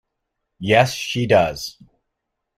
[0.57, 1.77] Yes, she does.